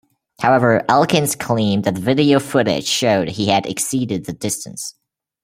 However, 0.39 0.83
Elkins 0.89 1.35
claimed 1.35 1.83
that 1.83 1.95
video 1.95 2.39
footage 2.39 2.87
showed 2.87 3.29
he 3.29 3.49
had 3.49 3.67
exceeded 3.67 4.25
the 4.25 4.33
distance. 4.33 4.95